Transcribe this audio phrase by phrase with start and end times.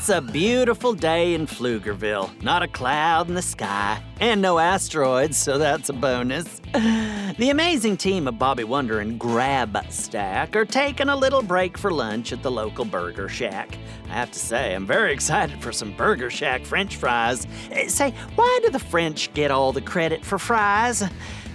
[0.00, 2.42] It's a beautiful day in Pflugerville.
[2.42, 6.62] Not a cloud in the sky, and no asteroids, so that's a bonus.
[7.36, 11.90] The amazing team of Bobby Wonder and Grab Stack are taking a little break for
[11.90, 13.78] lunch at the local Burger Shack.
[14.08, 17.46] I have to say, I'm very excited for some Burger Shack French fries.
[17.70, 21.04] Eh, Say, why do the French get all the credit for fries?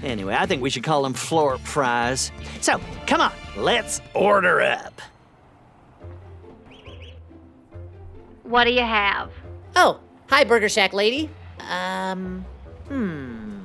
[0.04, 2.32] Anyway, I think we should call them Florp fries.
[2.62, 5.02] So, come on, let's order up.
[8.46, 9.32] What do you have?
[9.76, 11.32] Oh, hi, Burger Shack lady.
[11.60, 12.46] Um,
[12.88, 13.60] hmm.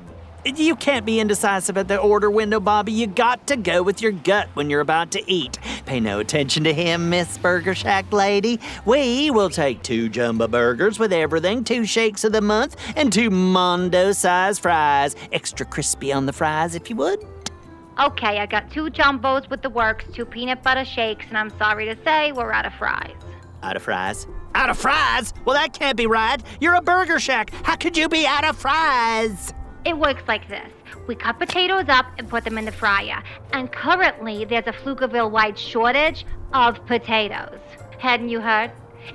[0.46, 2.92] You can't be indecisive at the order window, Bobby.
[2.92, 5.58] You got to go with your gut when you're about to eat.
[5.84, 8.58] Pay no attention to him, Miss Burger Shack lady.
[8.86, 13.28] We will take two jumbo burgers with everything, two shakes of the month, and two
[13.28, 15.14] Mondo size fries.
[15.30, 17.22] Extra crispy on the fries, if you would.
[17.98, 21.84] Okay, I got two jumbos with the works, two peanut butter shakes, and I'm sorry
[21.84, 23.14] to say we're out of fries.
[23.62, 24.26] Out of fries.
[24.54, 25.32] Out of fries?
[25.44, 26.42] Well, that can't be right.
[26.60, 27.50] You're a Burger Shack.
[27.64, 29.54] How could you be out of fries?
[29.84, 30.70] It works like this.
[31.06, 33.22] We cut potatoes up and put them in the fryer.
[33.52, 37.58] And currently, there's a Pflugerville wide shortage of potatoes.
[37.98, 38.72] Hadn't you heard?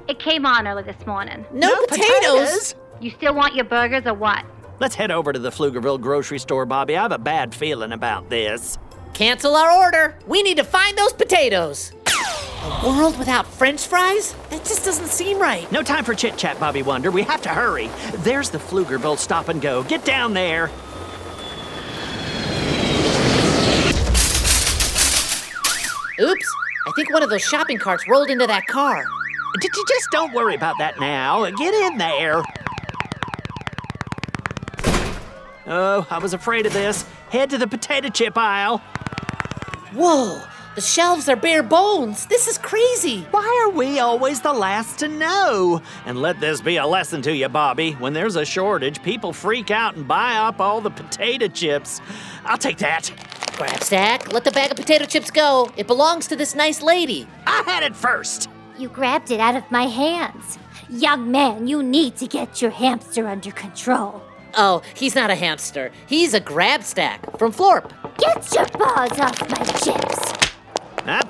[0.08, 1.46] It came on early this morning.
[1.52, 2.76] No, potatoes.
[3.00, 4.46] You still want your burgers or what?
[4.80, 6.98] Let's head over to the Pflugerville grocery store, Bobby.
[6.98, 8.78] I have a bad feeling about this.
[9.14, 10.18] Cancel our order.
[10.28, 11.94] We need to find those potatoes.
[12.66, 14.34] A world without French fries?
[14.50, 15.72] That just doesn't seem right.
[15.72, 17.12] No time for chit chat, Bobby Wonder.
[17.12, 17.90] We have to hurry.
[18.18, 19.84] There's the Pflugerville stop and go.
[19.84, 20.72] Get down there.
[26.20, 26.56] Oops.
[26.88, 29.04] I think one of those shopping carts rolled into that car.
[29.60, 31.50] D- d- Just don't worry about that now.
[31.52, 32.42] Get in there.
[35.68, 37.04] Oh, I was afraid of this.
[37.30, 38.78] Head to the potato chip aisle.
[39.94, 40.42] Whoa,
[40.76, 42.26] the shelves are bare bones.
[42.26, 43.22] This is crazy.
[43.32, 45.82] Why are we always the last to know?
[46.06, 47.94] And let this be a lesson to you, Bobby.
[47.94, 52.02] When there's a shortage, people freak out and buy up all the potato chips.
[52.44, 53.12] I'll take that.
[53.54, 55.72] Grabstack, let the bag of potato chips go.
[55.78, 57.26] It belongs to this nice lady.
[57.48, 58.50] I had it first.
[58.78, 60.58] You grabbed it out of my hands.
[60.90, 64.22] Young man, you need to get your hamster under control.
[64.58, 65.92] Oh, he's not a hamster.
[66.06, 67.92] He's a grab stack from Florp.
[68.18, 70.25] Get your paws off my chips.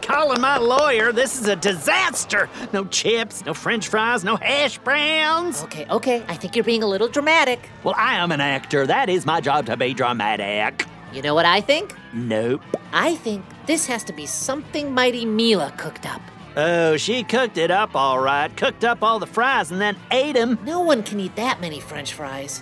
[0.05, 1.11] Calling my lawyer.
[1.11, 2.47] This is a disaster.
[2.71, 5.63] No chips, no french fries, no hash browns.
[5.63, 7.69] Okay, okay, I think you're being a little dramatic.
[7.83, 8.85] Well, I am an actor.
[8.85, 10.85] That is my job to be dramatic.
[11.11, 11.95] You know what I think?
[12.13, 12.61] Nope.
[12.93, 16.21] I think this has to be something Mighty Mila cooked up.
[16.55, 18.55] Oh, she cooked it up all right.
[18.55, 20.59] Cooked up all the fries and then ate them.
[20.63, 22.61] No one can eat that many french fries.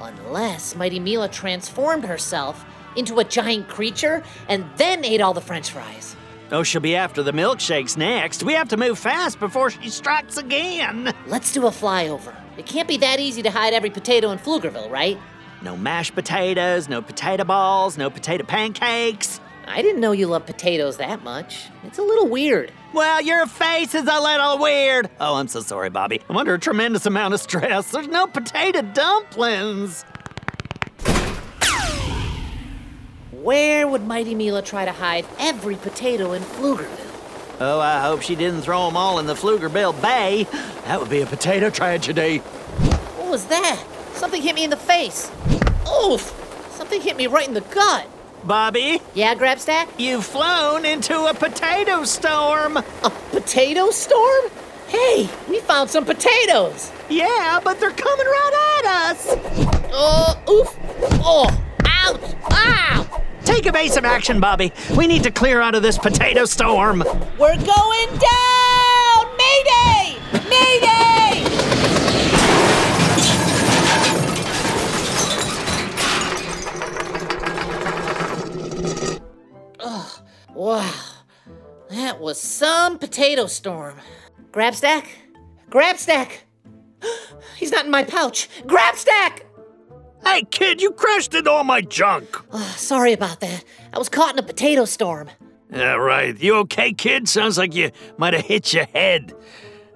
[0.00, 2.64] Unless Mighty Mila transformed herself
[2.96, 6.16] into a giant creature and then ate all the french fries.
[6.50, 8.42] Oh, she'll be after the milkshakes next.
[8.42, 11.12] We have to move fast before she strikes again.
[11.26, 12.34] Let's do a flyover.
[12.56, 15.18] It can't be that easy to hide every potato in Pflugerville, right?
[15.60, 19.40] No mashed potatoes, no potato balls, no potato pancakes.
[19.66, 21.66] I didn't know you loved potatoes that much.
[21.84, 22.72] It's a little weird.
[22.94, 25.10] Well, your face is a little weird.
[25.20, 26.22] Oh, I'm so sorry, Bobby.
[26.30, 27.90] I'm under a tremendous amount of stress.
[27.90, 30.06] There's no potato dumplings.
[33.42, 37.04] Where would Mighty Mila try to hide every potato in Pflugerville?
[37.60, 40.44] Oh, I hope she didn't throw them all in the Pflugerville Bay.
[40.84, 42.38] That would be a potato tragedy.
[42.38, 43.84] What was that?
[44.14, 45.30] Something hit me in the face.
[46.04, 46.34] Oof!
[46.76, 48.06] Something hit me right in the gut.
[48.44, 49.88] Bobby, Yeah, Grabstack?
[49.98, 52.76] you've flown into a potato storm.
[52.76, 54.44] A potato storm?
[54.86, 56.90] Hey, we found some potatoes.
[57.08, 59.26] Yeah, but they're coming right at us.
[59.92, 60.78] Oh, oof.
[61.24, 61.50] Oh,
[61.84, 62.34] ouch.
[62.52, 63.07] Ow.
[63.48, 64.74] Take evasive action, Bobby.
[64.94, 67.02] We need to clear out of this potato storm.
[67.38, 69.26] We're going down!
[69.38, 70.18] Mayday!
[70.50, 71.44] Mayday!
[79.80, 80.20] Ugh,
[80.54, 80.94] wow.
[81.88, 83.96] That was some potato storm.
[84.52, 85.06] Grabstack?
[85.70, 86.44] Grab stack!
[87.56, 88.50] He's not in my pouch.
[88.64, 89.47] Grabstack!
[90.28, 92.36] Hey, kid, you crashed into all my junk.
[92.52, 93.64] Ugh, sorry about that.
[93.94, 95.30] I was caught in a potato storm.
[95.72, 96.38] Yeah, right.
[96.38, 97.26] You okay, kid?
[97.26, 99.32] Sounds like you might have hit your head.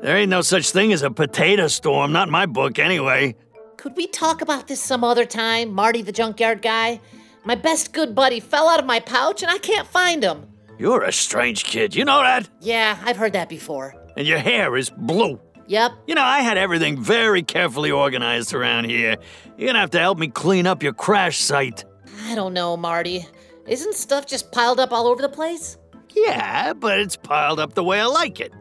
[0.00, 3.36] There ain't no such thing as a potato storm, not in my book, anyway.
[3.76, 6.98] Could we talk about this some other time, Marty the junkyard guy?
[7.44, 10.48] My best good buddy fell out of my pouch and I can't find him.
[10.78, 12.48] You're a strange kid, you know that?
[12.58, 13.94] Yeah, I've heard that before.
[14.16, 15.38] And your hair is blue.
[15.72, 15.92] Yep.
[16.06, 19.16] You know, I had everything very carefully organized around here.
[19.56, 21.86] You're gonna have to help me clean up your crash site.
[22.26, 23.26] I don't know, Marty.
[23.66, 25.78] Isn't stuff just piled up all over the place?
[26.14, 28.52] Yeah, but it's piled up the way I like it.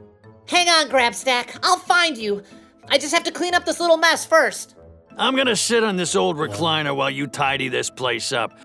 [0.47, 1.59] Hang on, Grabstack.
[1.63, 2.43] I'll find you.
[2.87, 4.75] I just have to clean up this little mess first.
[5.17, 8.57] I'm gonna sit on this old recliner while you tidy this place up.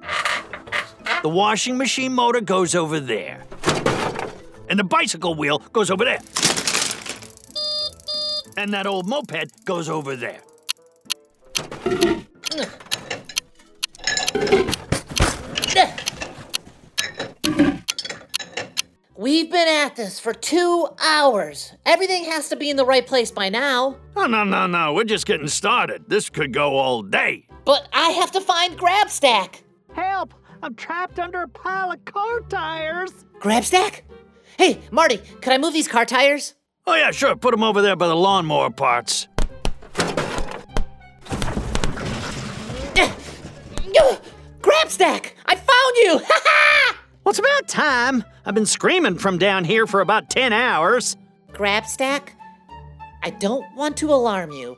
[1.23, 3.43] The washing machine motor goes over there.
[4.69, 6.21] And the bicycle wheel goes over there.
[8.57, 10.41] And that old moped goes over there.
[19.19, 21.73] We've been at this for two hours.
[21.87, 23.97] Everything has to be in the right place by now.
[24.15, 24.93] Oh, no, no, no.
[24.93, 26.05] We're just getting started.
[26.09, 27.47] This could go all day.
[27.65, 29.63] But I have to find Grabstack.
[29.95, 30.35] Help!
[30.63, 33.11] I'm trapped under a pile of car tires.
[33.41, 34.03] Grabstack?
[34.59, 36.55] Hey, Marty, could I move these car tires?
[36.87, 37.35] Oh, yeah, sure.
[37.37, 39.29] Put them over there by the lawnmower parts.
[44.87, 45.33] Grabstack!
[45.47, 46.21] I found you!
[46.25, 46.97] Ha ha!
[47.25, 48.25] Well, it's about time.
[48.45, 51.17] I've been screaming from down here for about 10 hours.
[51.53, 52.29] Grabstack,
[53.23, 54.77] I don't want to alarm you,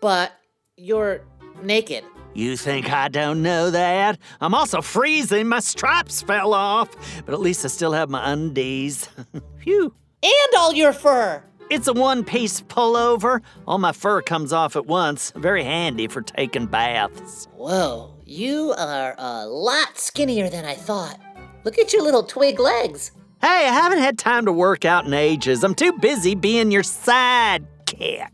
[0.00, 0.32] but
[0.76, 1.20] you're
[1.62, 2.04] naked.
[2.34, 4.18] You think I don't know that?
[4.40, 5.48] I'm also freezing.
[5.48, 6.88] My stripes fell off,
[7.26, 9.08] but at least I still have my undies.
[9.58, 9.94] Phew.
[10.22, 11.42] And all your fur!
[11.70, 13.40] It's a one piece pullover.
[13.66, 15.32] All my fur comes off at once.
[15.36, 17.48] Very handy for taking baths.
[17.56, 21.18] Whoa, you are a lot skinnier than I thought.
[21.64, 23.12] Look at your little twig legs.
[23.40, 25.64] Hey, I haven't had time to work out in ages.
[25.64, 28.28] I'm too busy being your sidekick.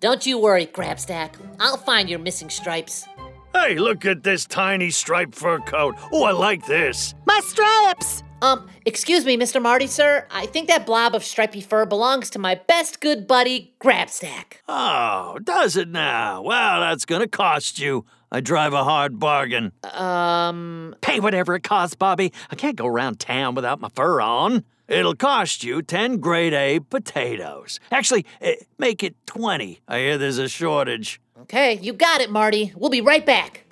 [0.00, 1.30] Don't you worry, Grabstack.
[1.60, 3.06] I'll find your missing stripes.
[3.54, 5.94] Hey, look at this tiny striped fur coat.
[6.12, 7.14] Oh, I like this.
[7.24, 8.23] My stripes!
[8.44, 9.60] Um, excuse me, Mr.
[9.60, 10.26] Marty, sir.
[10.30, 14.58] I think that blob of stripy fur belongs to my best good buddy, Grabstack.
[14.68, 16.42] Oh, does it now?
[16.42, 18.04] Well, that's gonna cost you.
[18.30, 19.72] I drive a hard bargain.
[19.94, 22.34] Um, Pay whatever it costs, Bobby.
[22.50, 24.64] I can't go around town without my fur on.
[24.88, 27.80] It'll cost you 10 grade A potatoes.
[27.90, 29.80] Actually, eh, make it 20.
[29.88, 31.18] I hear there's a shortage.
[31.42, 32.74] okay, you got it, Marty.
[32.76, 33.63] We'll be right back.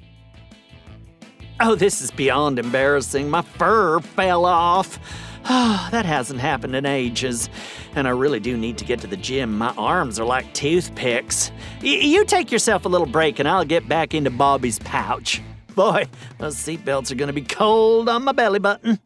[1.60, 3.30] Oh, this is beyond embarrassing.
[3.30, 4.98] My fur fell off.
[5.44, 7.48] Oh, that hasn't happened in ages.
[7.94, 9.58] And I really do need to get to the gym.
[9.58, 11.50] My arms are like toothpicks.
[11.82, 15.40] Y- you take yourself a little break and I'll get back into Bobby's pouch.
[15.74, 16.06] Boy,
[16.38, 18.98] those seatbelts are gonna be cold on my belly button.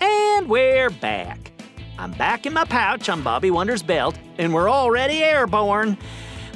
[0.00, 1.52] And we're back.
[1.98, 5.96] I'm back in my pouch on Bobby Wonder's belt, and we're already airborne.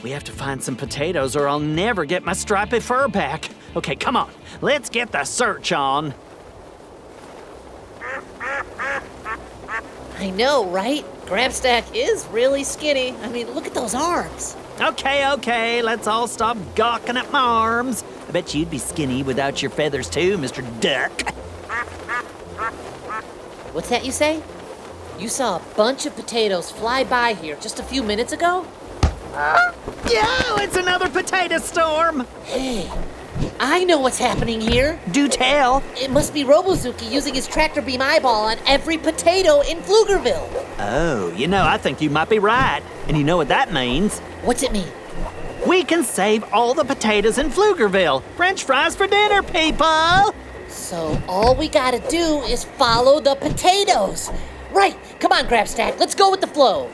[0.02, 3.50] We have to find some potatoes or I'll never get my stripy fur back.
[3.76, 4.30] Okay, come on.
[4.60, 6.14] Let's get the search on.
[10.18, 11.04] I know, right?
[11.26, 13.12] Grabstack is really skinny.
[13.22, 14.56] I mean, look at those arms.
[14.80, 18.04] Okay, okay, let's all stop gawking at my arms.
[18.28, 20.62] I bet you'd be skinny without your feathers too, Mr.
[20.80, 21.34] Duck.
[23.74, 24.42] What's that you say?
[25.18, 28.66] You saw a bunch of potatoes fly by here just a few minutes ago?
[29.38, 32.26] Yo, it's another potato storm.
[32.42, 32.90] Hey,
[33.60, 34.98] I know what's happening here.
[35.12, 35.80] Do tell.
[35.96, 40.48] It must be Robozuki using his tractor beam eyeball on every potato in Pflugerville.
[40.80, 42.82] Oh, you know, I think you might be right.
[43.06, 44.18] And you know what that means?
[44.42, 44.90] What's it mean?
[45.68, 48.24] We can save all the potatoes in Pflugerville.
[48.34, 50.34] French fries for dinner, people!
[50.66, 54.30] So all we gotta do is follow the potatoes.
[54.72, 56.90] Right, come on, Grabstack, let's go with the flow.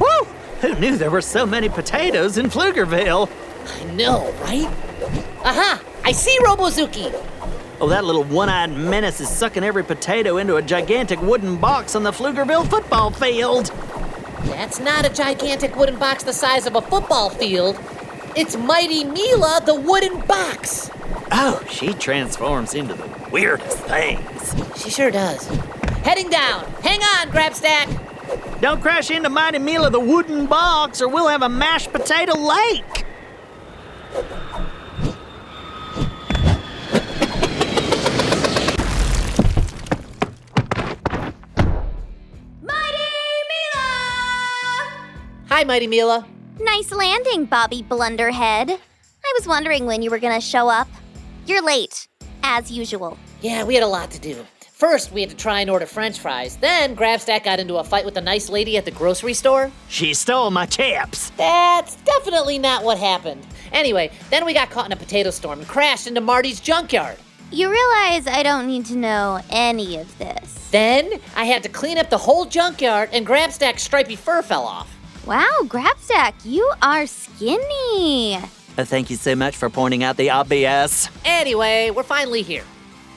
[0.00, 0.35] Woo!
[0.60, 3.30] Who knew there were so many potatoes in Pflugerville?
[3.66, 4.68] I know, right?
[5.44, 5.82] Aha!
[6.04, 7.12] I see Robozuki!
[7.80, 11.94] Oh, that little one eyed menace is sucking every potato into a gigantic wooden box
[11.94, 13.66] on the Pflugerville football field.
[14.44, 17.78] That's not a gigantic wooden box the size of a football field.
[18.34, 20.90] It's Mighty Mila, the wooden box.
[21.32, 24.54] Oh, she transforms into the weirdest things.
[24.82, 25.46] She sure does.
[26.04, 26.64] Heading down.
[26.82, 28.05] Hang on, Grabstack.
[28.60, 33.04] Don't crash into Mighty Mila, the wooden box, or we'll have a mashed potato lake.
[42.62, 43.04] Mighty
[43.50, 43.90] Mila!
[45.48, 46.26] Hi, Mighty Mila.
[46.58, 48.70] Nice landing, Bobby Blunderhead.
[48.70, 50.88] I was wondering when you were gonna show up.
[51.44, 52.08] You're late,
[52.42, 53.18] as usual.
[53.42, 54.46] Yeah, we had a lot to do.
[54.76, 56.58] First, we had to try and order french fries.
[56.58, 59.72] Then, Grabstack got into a fight with a nice lady at the grocery store.
[59.88, 61.30] She stole my chips.
[61.38, 63.46] That's definitely not what happened.
[63.72, 67.16] Anyway, then we got caught in a potato storm and crashed into Marty's junkyard.
[67.50, 70.68] You realize I don't need to know any of this.
[70.70, 74.94] Then, I had to clean up the whole junkyard and Grabstack's stripy fur fell off.
[75.24, 78.36] Wow, Grabstack, you are skinny.
[78.36, 81.08] Uh, thank you so much for pointing out the obvious.
[81.24, 82.64] Anyway, we're finally here.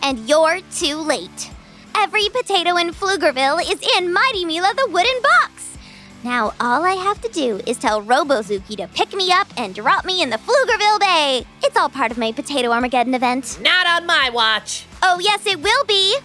[0.01, 1.51] And you're too late.
[1.95, 5.77] every potato in Pflugerville is in Mighty Mila the wooden box.
[6.23, 10.05] Now all I have to do is tell Robozuki to pick me up and drop
[10.05, 11.45] me in the Pflugerville Bay.
[11.63, 13.59] It's all part of my Potato Armageddon event.
[13.61, 14.85] Not on my watch.
[15.03, 16.15] Oh, yes, it will be.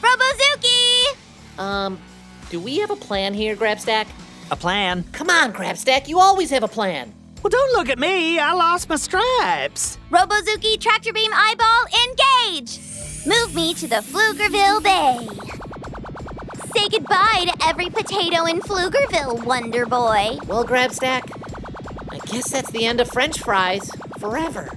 [0.00, 1.04] Robozuki!
[1.58, 1.98] Um,
[2.50, 4.06] do we have a plan here, Grabstack?
[4.50, 5.04] A plan?
[5.12, 7.12] Come on, Grabstack, you always have a plan.
[7.42, 8.38] Well, don't look at me.
[8.38, 9.98] I lost my stripes.
[10.10, 11.86] Robozuki Tractor Beam Eyeball,
[12.54, 12.78] engage!
[13.26, 15.28] Move me to the Pflugerville Bay.
[16.72, 20.38] Say goodbye to every potato in Pflugerville, Wonder Boy.
[20.46, 21.28] Well, Grabstack,
[22.12, 23.90] I guess that's the end of French fries
[24.20, 24.68] forever.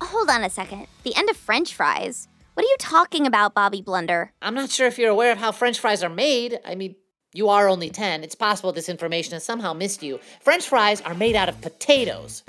[0.00, 0.86] Hold on a second.
[1.02, 2.28] The end of French fries?
[2.54, 4.32] What are you talking about, Bobby Blunder?
[4.40, 6.60] I'm not sure if you're aware of how French fries are made.
[6.64, 6.96] I mean,
[7.34, 8.24] you are only 10.
[8.24, 10.18] It's possible this information has somehow missed you.
[10.40, 12.42] French fries are made out of potatoes,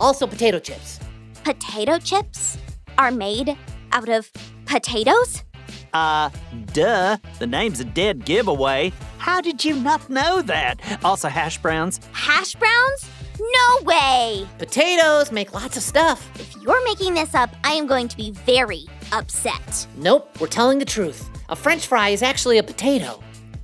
[0.00, 0.98] also potato chips.
[1.44, 2.58] Potato chips
[2.98, 3.56] are made
[3.92, 4.30] out of
[4.66, 5.44] potatoes?
[5.92, 6.30] Uh,
[6.72, 7.16] duh.
[7.38, 8.92] The name's a dead giveaway.
[9.18, 10.80] How did you not know that?
[11.04, 12.00] Also, hash browns.
[12.12, 13.10] Hash browns?
[13.40, 14.46] No way!
[14.58, 16.28] Potatoes make lots of stuff.
[16.34, 19.86] If you're making this up, I am going to be very upset.
[19.96, 21.28] Nope, we're telling the truth.
[21.48, 23.22] A French fry is actually a potato.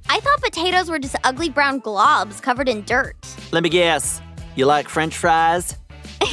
[0.09, 3.17] I thought potatoes were just ugly brown globs covered in dirt.
[3.53, 4.21] Let me guess.
[4.55, 5.77] You like french fries?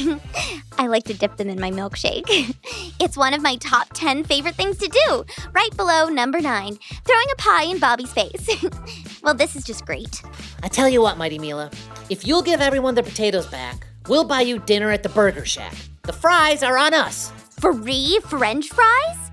[0.78, 2.24] I like to dip them in my milkshake.
[3.00, 7.26] it's one of my top 10 favorite things to do, right below number 9, throwing
[7.32, 8.48] a pie in Bobby's face.
[9.22, 10.22] well, this is just great.
[10.62, 11.70] I tell you what, Mighty Mila,
[12.10, 15.74] if you'll give everyone their potatoes back, we'll buy you dinner at the Burger Shack.
[16.02, 17.30] The fries are on us.
[17.60, 19.30] Free French fries?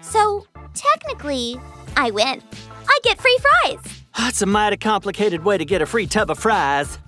[0.00, 1.60] So, technically,
[1.96, 2.42] I win.
[2.88, 4.02] I get free fries.
[4.16, 6.98] That's a mighty complicated way to get a free tub of fries.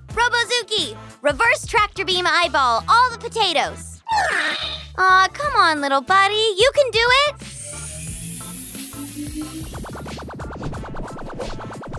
[1.22, 4.02] Reverse tractor beam eyeball all the potatoes.
[4.98, 6.34] Aw, come on, little buddy.
[6.34, 7.34] You can do it.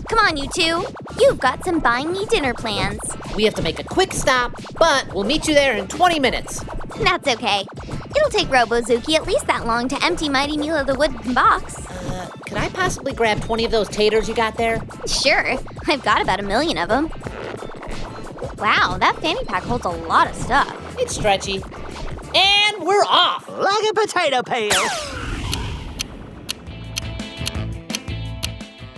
[0.08, 0.84] Come on, you two.
[1.18, 3.00] You've got some buy me dinner plans.
[3.36, 6.64] We have to make a quick stop, but we'll meet you there in 20 minutes.
[7.00, 7.64] That's okay.
[8.14, 11.78] It'll take Robozuki at least that long to empty Mighty Mila the wooden box.
[11.88, 14.82] Uh, could I possibly grab 20 of those taters you got there?
[15.06, 17.10] Sure, I've got about a million of them.
[18.62, 20.96] Wow, that fanny pack holds a lot of stuff.
[20.96, 21.54] It's stretchy.
[22.32, 23.48] And we're off!
[23.48, 24.70] Like a potato peel.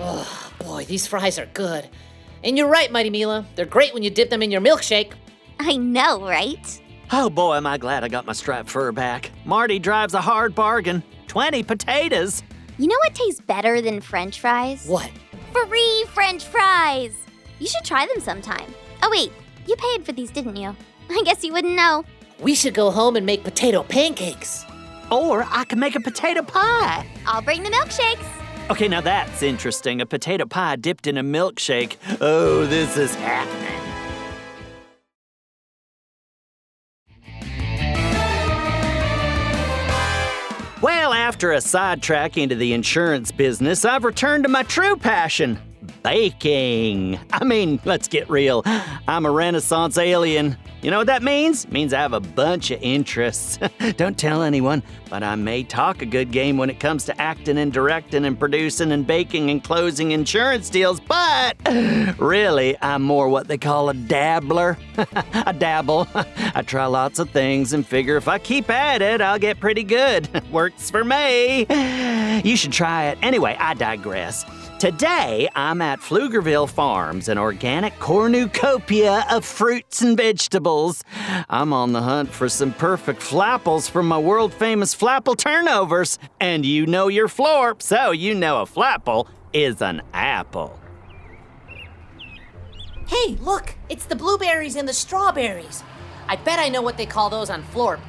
[0.00, 1.88] Oh, boy, these fries are good.
[2.42, 3.46] And you're right, Mighty Mila.
[3.54, 5.12] They're great when you dip them in your milkshake.
[5.58, 6.82] I know, right?
[7.10, 9.30] Oh boy, am I glad I got my striped fur back.
[9.46, 11.02] Marty drives a hard bargain.
[11.28, 12.42] 20 potatoes.
[12.76, 14.86] You know what tastes better than french fries?
[14.86, 15.10] What?
[15.54, 17.16] Free french fries!
[17.58, 18.74] You should try them sometime.
[19.02, 19.32] Oh, wait,
[19.66, 20.74] you paid for these, didn't you?
[21.10, 22.04] I guess you wouldn't know.
[22.40, 24.64] We should go home and make potato pancakes.
[25.10, 27.06] Or I can make a potato pie.
[27.26, 28.26] I'll bring the milkshakes.
[28.70, 30.00] Okay, now that's interesting.
[30.00, 31.96] A potato pie dipped in a milkshake.
[32.20, 33.60] Oh, this is happening.
[40.80, 45.58] Well, after a sidetrack into the insurance business, I've returned to my true passion
[46.02, 47.18] baking.
[47.32, 48.62] I mean, let's get real.
[48.64, 50.56] I'm a Renaissance alien.
[50.84, 51.64] You know what that means?
[51.64, 53.58] It means I have a bunch of interests.
[53.96, 57.56] Don't tell anyone, but I may talk a good game when it comes to acting
[57.56, 61.56] and directing and producing and baking and closing insurance deals, but
[62.18, 64.76] really, I'm more what they call a dabbler.
[65.32, 66.06] I dabble.
[66.14, 69.84] I try lots of things and figure if I keep at it, I'll get pretty
[69.84, 70.28] good.
[70.52, 71.66] Works for me.
[72.44, 73.18] You should try it.
[73.22, 74.44] Anyway, I digress.
[74.78, 81.04] Today, I'm at Pflugerville Farms, an organic cornucopia of fruits and vegetables.
[81.48, 86.18] I'm on the hunt for some perfect flapples for my world famous flapple turnovers.
[86.40, 90.78] And you know your florp, so you know a flapple is an apple.
[93.06, 93.76] Hey, look!
[93.88, 95.84] It's the blueberries and the strawberries.
[96.26, 98.00] I bet I know what they call those on Florp.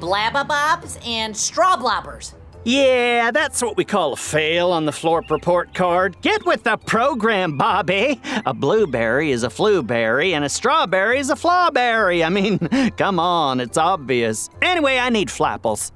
[0.00, 2.32] Blababobs and straw blobbers.
[2.68, 6.20] Yeah, that's what we call a fail on the Florp report card.
[6.20, 8.20] Get with the program, Bobby.
[8.44, 12.26] A blueberry is a flueberry, and a strawberry is a flawberry.
[12.26, 12.58] I mean,
[12.96, 14.50] come on, it's obvious.
[14.62, 15.92] Anyway, I need flapples.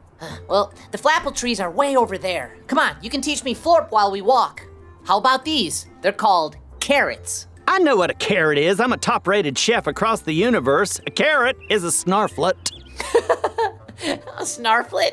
[0.49, 2.57] Well, the flapple trees are way over there.
[2.69, 4.65] Come on, you can teach me Florp while we walk.
[5.03, 5.89] How about these?
[6.03, 7.49] They're called carrots.
[7.67, 8.79] I know what a carrot is.
[8.79, 11.01] I'm a top rated chef across the universe.
[11.05, 12.55] A carrot is a snarflet.
[14.03, 15.13] A snarflet?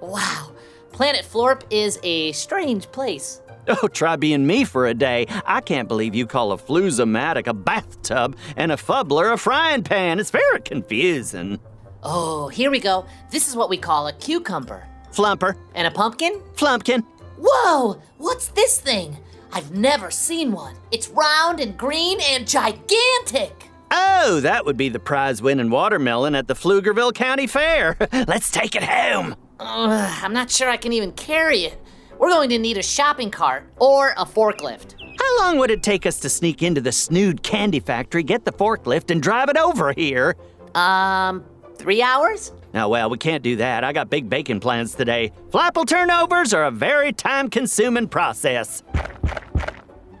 [0.00, 0.53] Wow.
[0.94, 3.42] Planet Florp is a strange place.
[3.66, 5.26] Oh, try being me for a day.
[5.44, 10.20] I can't believe you call a fluzomatic a bathtub and a fubbler a frying pan.
[10.20, 11.58] It's very confusing.
[12.04, 13.06] Oh, here we go.
[13.32, 14.86] This is what we call a cucumber.
[15.10, 16.40] Flumper, And a pumpkin?
[16.54, 17.02] flumpkin,
[17.38, 18.00] Whoa!
[18.18, 19.16] What's this thing?
[19.52, 20.76] I've never seen one.
[20.92, 23.68] It's round and green and gigantic.
[23.90, 27.96] Oh, that would be the prize winning watermelon at the Pflugerville County Fair.
[28.28, 29.34] Let's take it home.
[29.60, 31.78] Ugh, I'm not sure I can even carry it.
[32.18, 34.94] We're going to need a shopping cart or a forklift.
[35.18, 38.52] How long would it take us to sneak into the Snood Candy Factory, get the
[38.52, 40.36] forklift, and drive it over here?
[40.74, 41.44] Um,
[41.76, 42.52] three hours?
[42.74, 43.84] Oh, well, we can't do that.
[43.84, 45.32] I got big baking plans today.
[45.50, 48.82] Flapple turnovers are a very time consuming process.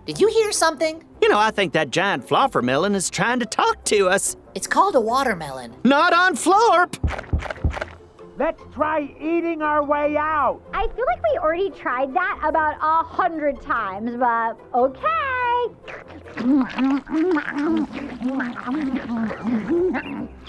[0.06, 1.02] Did you hear something?
[1.22, 4.36] You know, I think that giant floffermelon is trying to talk to us.
[4.54, 5.74] It's called a watermelon.
[5.82, 6.98] Not on Florp!
[8.36, 10.60] Let's try eating our way out.
[10.72, 15.70] I feel like we already tried that about a hundred times, but okay.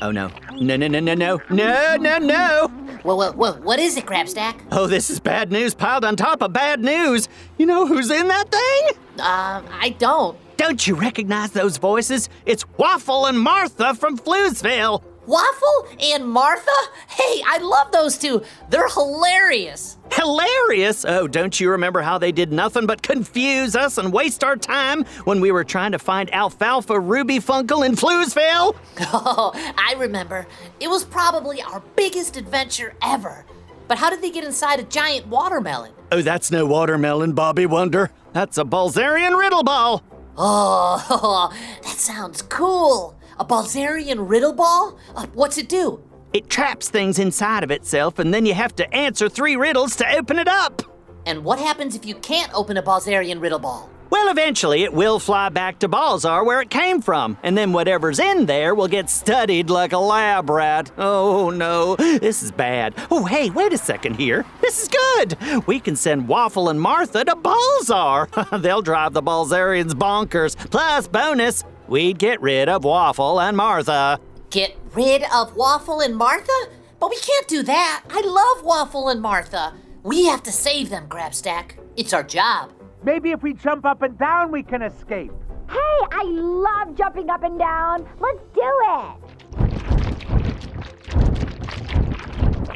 [0.01, 0.32] Oh, no.
[0.60, 1.42] No, no, no, no, no.
[1.51, 2.68] No, no, no!
[3.04, 4.60] Whoa, whoa, whoa, what is it, Grabstack?
[4.72, 7.27] Oh, this is bad news piled on top of bad news.
[7.60, 8.98] You know who's in that thing?
[9.20, 10.38] Um, I don't.
[10.58, 12.30] Don't you recognize those voices?
[12.48, 15.04] It's Waffle and Martha from Fluesville.
[15.27, 16.72] Waffle and Martha?
[17.08, 18.44] Hey, I love those two.
[18.70, 19.98] They're hilarious.
[20.12, 21.03] Hilarious!
[21.05, 25.03] Oh, don't you remember how they did nothing but confuse us and waste our time
[25.25, 28.75] when we were trying to find Alfalfa Ruby Funkle in Fluesville?
[29.00, 30.48] Oh, I remember.
[30.79, 33.46] It was probably our biggest adventure ever.
[33.88, 35.91] But how did they get inside a giant watermelon?
[36.12, 38.12] Oh, that's no watermelon, Bobby Wonder.
[38.34, 40.03] That's a Balzarian riddle ball.
[40.38, 41.51] Oh,
[41.84, 43.15] that sounds cool.
[43.38, 44.98] A Balzarian riddle ball?
[45.15, 46.01] Uh, what's it do?
[46.32, 50.10] It traps things inside of itself, and then you have to answer three riddles to
[50.18, 50.82] open it up.
[51.25, 53.89] And what happens if you can't open a Balzarian riddle ball?
[54.10, 58.20] Well, eventually it will fly back to Balzar where it came from, and then whatever's
[58.20, 60.92] in there will get studied like a lab rat.
[60.98, 62.94] Oh no, this is bad.
[63.12, 64.46] Oh, hey, wait a second here.
[64.62, 65.38] This is good.
[65.68, 68.62] We can send Waffle and Martha to Balzar.
[68.62, 70.56] They'll drive the Balzarians bonkers.
[70.70, 74.19] Plus, bonus, we'd get rid of Waffle and Martha.
[74.50, 76.52] Get rid of Waffle and Martha?
[77.00, 78.04] But we can't do that.
[78.10, 79.74] I love Waffle and Martha.
[80.04, 81.71] We have to save them, Grabstack.
[81.98, 82.71] It's our job.
[83.04, 85.32] Maybe if we jump up and down, we can escape.
[85.69, 88.08] Hey, I love jumping up and down.
[88.19, 89.15] Let's do it.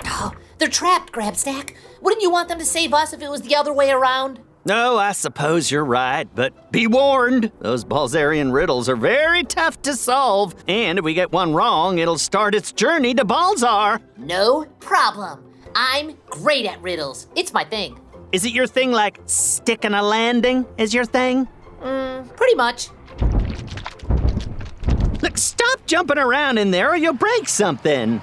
[0.05, 1.75] Oh, they're trapped, Grabstack.
[2.01, 4.39] Wouldn't you want them to save us if it was the other way around?
[4.69, 7.51] No, I suppose you're right, but be warned.
[7.57, 12.19] Those Balzarian riddles are very tough to solve, and if we get one wrong, it'll
[12.19, 13.99] start its journey to Balzar.
[14.15, 15.43] No problem.
[15.73, 17.29] I'm great at riddles.
[17.35, 17.99] It's my thing.
[18.31, 21.47] Is it your thing like sticking a landing is your thing?
[21.81, 22.89] Mm, pretty much.
[25.23, 28.21] Look, stop jumping around in there or you'll break something.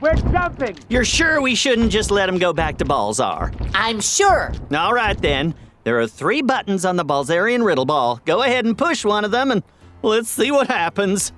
[0.00, 0.78] We're jumping.
[0.88, 3.54] You're sure we shouldn't just let him go back to Balzar?
[3.74, 4.52] I'm sure.
[4.74, 5.54] All right then.
[5.84, 8.20] There are three buttons on the Balzarian riddle ball.
[8.24, 9.62] Go ahead and push one of them and
[10.02, 11.30] let's see what happens.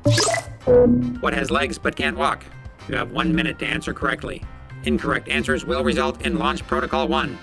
[1.20, 2.44] What has legs but can't walk?
[2.88, 4.42] You have one minute to answer correctly.
[4.84, 7.38] Incorrect answers will result in Launch Protocol 1.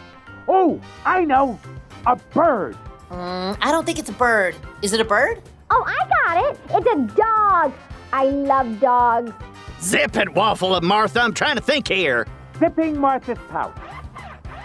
[0.47, 1.59] Oh, I know.
[2.05, 2.77] A bird.
[3.09, 4.55] Mm, I don't think it's a bird.
[4.81, 5.41] Is it a bird?
[5.69, 6.59] Oh, I got it.
[6.69, 7.73] It's a dog.
[8.11, 9.31] I love dogs.
[9.81, 11.21] Zip it, Waffle and Martha.
[11.21, 12.27] I'm trying to think here.
[12.59, 13.77] Zipping Martha's pouch.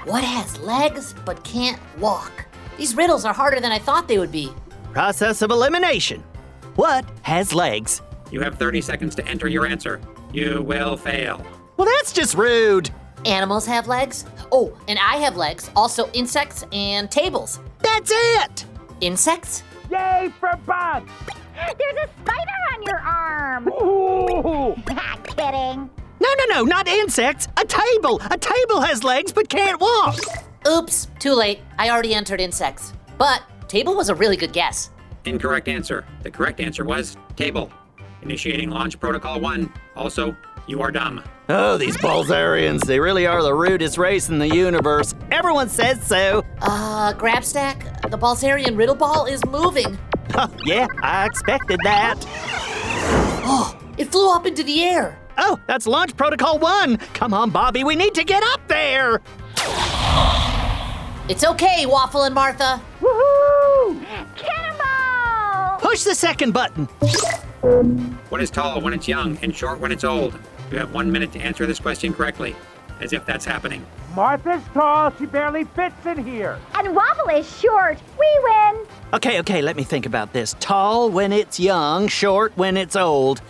[0.05, 2.47] What has legs but can't walk?
[2.77, 4.53] These riddles are harder than I thought they would be.
[4.93, 6.23] Process of elimination.
[6.77, 8.03] What has legs?
[8.31, 10.01] You have 30 seconds to enter your answer.
[10.33, 11.45] You will fail.
[11.77, 12.91] Well, that's just rude.
[13.25, 14.25] Animals have legs.
[14.51, 15.71] Oh, and I have legs.
[15.77, 17.61] Also, insects and tables.
[17.79, 18.65] That's it.
[19.01, 19.63] Insects?
[19.91, 21.11] Yay for bugs.
[21.55, 23.69] There's a spider on your arm.
[23.69, 24.24] Ooh.
[24.45, 25.89] Kidding.
[26.21, 27.49] No, no, no, not insects.
[27.57, 28.21] A table.
[28.31, 30.19] A table has legs but can't walk.
[30.69, 31.61] Oops, too late.
[31.79, 32.93] I already entered insects.
[33.17, 34.91] But table was a really good guess.
[35.25, 36.05] Incorrect answer.
[36.23, 37.73] The correct answer was table.
[38.21, 39.73] Initiating Launch Protocol 1.
[39.97, 41.23] Also, you are dumb.
[41.49, 45.15] Oh, these Balzarians, they really are the rudest race in the universe.
[45.31, 46.45] Everyone says so.
[46.61, 49.99] Uh, Grabstack, the Balzarian riddle ball is moving.
[50.35, 52.17] Oh, yeah, I expected that.
[53.97, 55.19] It flew up into the air.
[55.39, 56.99] Oh, that's launch protocol one.
[57.15, 59.21] Come on, Bobby, we need to get up there.
[61.29, 62.81] It's okay, Waffle and Martha.
[63.01, 64.05] Woohoo!
[64.37, 65.79] Cannonball!
[65.81, 66.85] Push the second button.
[68.29, 70.39] What is tall when it's young and short when it's old?
[70.71, 72.55] You have one minute to answer this question correctly.
[73.01, 73.85] As if that's happening.
[74.15, 75.13] Martha's tall.
[75.19, 76.59] She barely fits in here.
[76.75, 77.99] And Waffle is short.
[78.19, 78.87] We win.
[79.15, 80.55] Okay, okay, let me think about this.
[80.61, 83.43] Tall when it's young, short when it's old.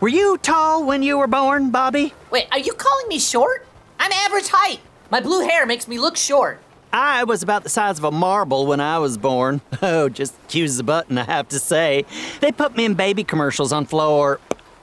[0.00, 2.12] Were you tall when you were born, Bobby?
[2.30, 3.66] Wait, are you calling me short?
[3.98, 4.80] I'm average height.
[5.10, 6.60] My blue hair makes me look short.
[6.92, 9.60] I was about the size of a marble when I was born.
[9.82, 12.04] Oh, just cues the button, I have to say.
[12.40, 14.38] They put me in baby commercials on Florp.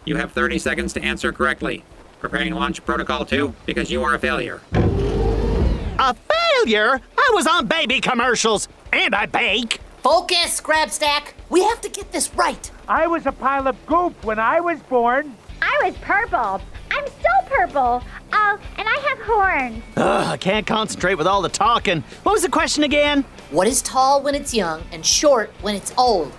[0.05, 1.83] You have 30 seconds to answer correctly.
[2.19, 4.61] Preparing launch protocol 2 because you are a failure.
[4.73, 7.01] A failure?
[7.17, 9.80] I was on baby commercials, and I bake.
[10.01, 11.33] Focus, Grabstack.
[11.51, 12.71] We have to get this right.
[12.87, 15.35] I was a pile of goop when I was born.
[15.61, 16.59] I was purple.
[16.89, 18.01] I'm still purple.
[18.33, 19.83] Oh, and I have horns.
[19.97, 22.03] Ugh, I can't concentrate with all the talking.
[22.23, 23.23] What was the question again?
[23.51, 26.31] What is tall when it's young and short when it's old?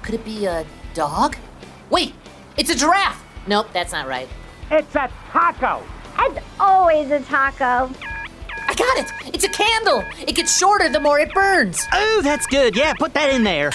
[0.00, 1.36] Could it be a dog?
[1.90, 2.14] Wait,
[2.56, 3.22] it's a giraffe.
[3.46, 4.30] Nope, that's not right.
[4.70, 5.82] It's a taco.
[6.20, 7.90] It's always a taco.
[8.70, 9.34] I got it.
[9.34, 10.04] It's a candle.
[10.28, 11.84] It gets shorter the more it burns.
[11.92, 12.76] Oh, that's good.
[12.76, 13.70] Yeah, put that in there.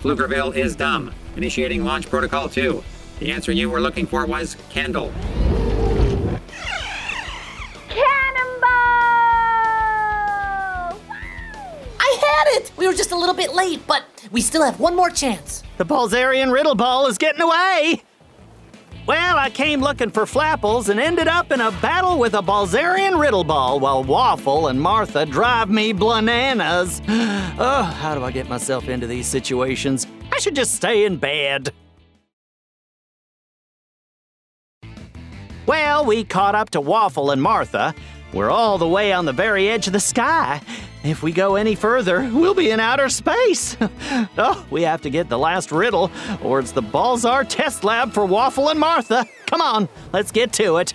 [0.00, 1.12] Pflugerville is dumb.
[1.36, 2.84] Initiating launch protocol 2.
[3.18, 5.12] The answer you were looking for was candle.
[7.88, 8.70] Cannonball!
[11.98, 12.70] I had it.
[12.76, 15.64] We were just a little bit late, but we still have one more chance.
[15.76, 18.04] The Balzarian Riddle Ball is getting away.
[19.08, 23.18] Well, I came looking for Flapples and ended up in a battle with a Balzarian
[23.18, 27.00] Riddle Ball while Waffle and Martha drive me bananas.
[27.60, 30.06] Oh, how do I get myself into these situations?
[30.30, 31.70] I should just stay in bed.
[35.66, 37.96] Well, we caught up to Waffle and Martha.
[38.32, 40.60] We're all the way on the very edge of the sky.
[41.08, 43.78] If we go any further, we'll be in outer space.
[44.36, 46.10] oh, we have to get the last riddle,
[46.42, 49.24] or it's the Balzar test lab for Waffle and Martha.
[49.46, 50.92] Come on, let's get to it.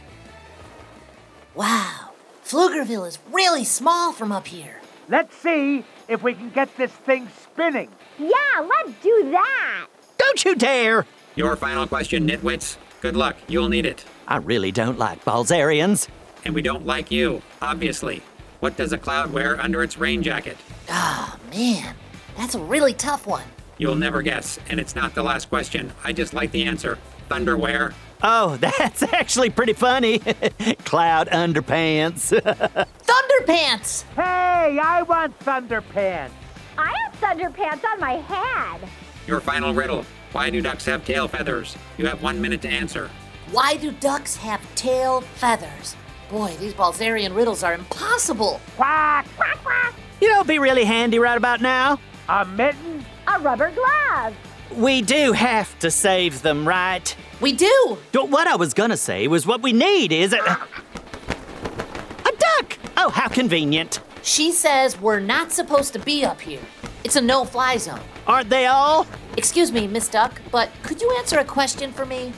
[1.56, 2.12] Wow,
[2.46, 4.82] Pflugerville is really small from up here.
[5.10, 7.90] Let's see if we can get this thing spinning.
[8.20, 9.88] Yeah, let's do that.
[10.20, 11.08] Don't you dare!
[11.36, 12.78] Your final question, nitwits.
[13.02, 14.06] Good luck, you'll need it.
[14.28, 16.08] I really don't like Balzarians.
[16.46, 18.22] And we don't like you, obviously.
[18.64, 20.56] What does a cloud wear under its rain jacket?
[20.88, 21.94] Ah, man,
[22.38, 23.44] that's a really tough one.
[23.78, 25.92] You'll never guess, and it's not the last question.
[26.06, 26.98] I just like the answer.
[27.30, 27.94] Thunderwear.
[28.22, 30.20] Oh, that's actually pretty funny.
[30.86, 32.32] Cloud underpants.
[33.04, 34.04] Thunderpants!
[34.16, 36.32] Hey, I want Thunderpants.
[36.78, 38.88] I have thunderpants on my head.
[39.28, 40.06] Your final riddle.
[40.32, 41.76] Why do ducks have tail feathers?
[41.98, 43.10] You have one minute to answer.
[43.52, 45.98] Why do ducks have tail feathers?
[46.30, 48.60] Boy, these Balzarian riddles are impossible.
[48.76, 49.94] Quack, quack, quack.
[50.22, 52.00] you know, it'd be really handy right about now.
[52.30, 53.06] A mitten?
[53.28, 54.36] A rubber glove.
[54.76, 57.16] We do have to save them, right?
[57.42, 57.98] We do.
[58.12, 60.38] But What I was gonna say was what we need is a.
[60.40, 62.80] A duck!
[62.98, 64.00] Oh, how convenient.
[64.24, 66.62] She says we're not supposed to be up here.
[67.04, 68.00] It's a no fly zone.
[68.26, 69.06] Aren't they all?
[69.36, 72.32] Excuse me, Miss Duck, but could you answer a question for me?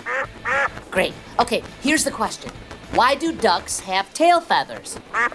[0.90, 1.14] Great.
[1.40, 2.52] Okay, here's the question
[2.94, 5.00] Why do ducks have tail feathers?
[5.14, 5.30] I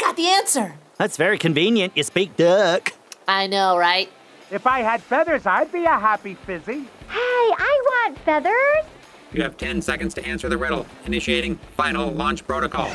[0.00, 0.74] got the answer.
[0.96, 1.92] That's very convenient.
[1.96, 2.92] You speak duck.
[3.28, 4.08] I know, right?
[4.50, 6.80] If I had feathers, I'd be a happy fizzy.
[7.08, 7.18] Hey,
[7.58, 8.84] I want feathers.
[9.32, 10.86] You have 10 seconds to answer the riddle.
[11.06, 12.90] Initiating final launch protocol.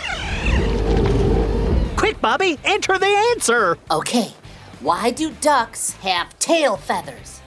[1.96, 3.78] Quick, Bobby, enter the answer.
[3.90, 4.32] Okay,
[4.80, 7.42] why do ducks have tail feathers?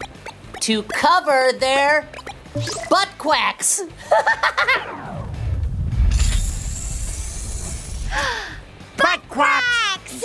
[0.62, 2.08] To cover their
[2.88, 3.82] butt quacks.
[8.96, 10.24] Butt quacks!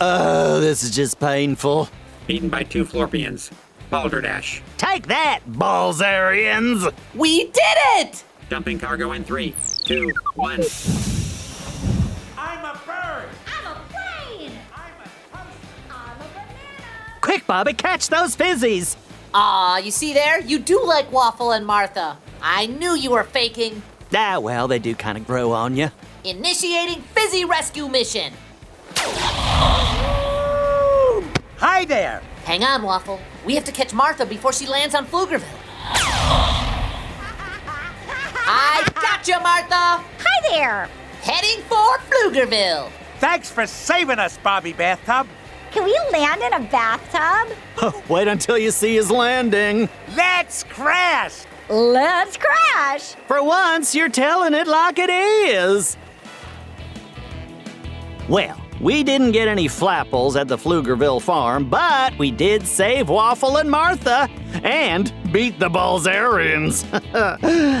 [0.00, 1.88] oh, this is just painful.
[2.26, 3.50] Beaten by two Florpians.
[3.90, 4.62] Balderdash.
[4.78, 6.92] Take that, Balzarians!
[7.14, 8.24] We did it!
[8.48, 10.62] Dumping cargo in three, two, one.
[12.36, 13.28] I'm a bird.
[13.46, 14.52] I'm a plane.
[14.74, 15.58] I'm a toast.
[15.90, 17.20] I'm a banana.
[17.20, 18.96] Quick, Bobby, catch those fizzies!
[19.38, 20.40] Aw, you see there?
[20.40, 22.16] You do like Waffle and Martha.
[22.40, 23.82] I knew you were faking.
[24.14, 25.90] Ah, well, they do kind of grow on you.
[26.24, 28.32] Initiating Fizzy Rescue Mission.
[31.58, 32.22] Hi there.
[32.46, 33.20] Hang on, Waffle.
[33.44, 35.44] We have to catch Martha before she lands on Pflugerville.
[38.48, 40.02] I gotcha, Martha!
[40.18, 40.88] Hi there.
[41.20, 42.90] Heading for Pflugerville.
[43.18, 45.26] Thanks for saving us, Bobby Bathtub.
[45.76, 47.54] Can we land in a bathtub?
[48.08, 49.90] Wait until you see his landing.
[50.16, 51.42] Let's crash.
[51.68, 53.14] Let's crash.
[53.28, 55.98] For once, you're telling it like it is.
[58.26, 63.58] Well, we didn't get any flapples at the Pflugerville farm, but we did save Waffle
[63.58, 64.30] and Martha
[64.64, 66.86] and beat the Balzarians.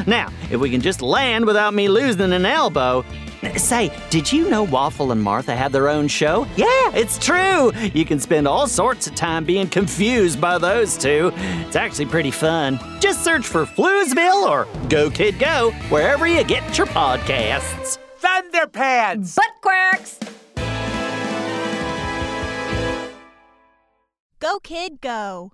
[0.06, 3.06] now, if we can just land without me losing an elbow,
[3.56, 6.46] Say, did you know Waffle and Martha have their own show?
[6.56, 7.72] Yeah, it's true.
[7.94, 11.32] You can spend all sorts of time being confused by those two.
[11.66, 12.78] It's actually pretty fun.
[13.00, 17.98] Just search for Fluesville or Go Kid Go wherever you get your podcasts.
[18.20, 19.36] Thunderpants!
[19.36, 20.18] Butt quacks!
[24.38, 25.52] Go, kid, go.